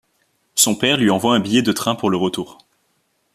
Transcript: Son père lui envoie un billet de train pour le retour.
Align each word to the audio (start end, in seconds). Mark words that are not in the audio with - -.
Son 0.55 0.73
père 0.75 0.97
lui 0.97 1.11
envoie 1.11 1.35
un 1.35 1.39
billet 1.39 1.61
de 1.61 1.71
train 1.71 1.93
pour 1.93 2.09
le 2.09 2.17
retour. 2.17 2.57